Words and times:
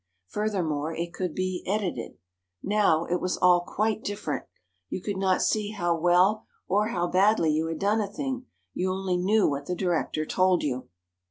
Furthermore, 0.25 0.95
it 0.95 1.13
could 1.13 1.35
be 1.35 1.63
"edited." 1.67 2.17
Now, 2.63 3.05
it 3.05 3.21
was 3.21 3.37
all 3.37 3.59
quite 3.61 4.03
different. 4.03 4.47
You 4.89 4.99
could 4.99 5.17
not 5.17 5.43
see 5.43 5.73
how 5.73 5.95
well, 5.95 6.47
or 6.67 6.87
how 6.87 7.05
badly, 7.05 7.51
you 7.51 7.67
had 7.67 7.77
done 7.77 8.01
a 8.01 8.07
thing; 8.11 8.47
you 8.73 8.91
only 8.91 9.17
knew 9.17 9.47
what 9.47 9.67
the 9.67 9.75
director 9.75 10.25
told 10.25 10.63
you. 10.63 10.89